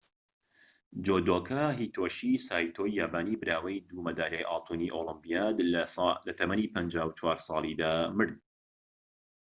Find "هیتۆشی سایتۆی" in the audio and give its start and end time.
1.79-2.95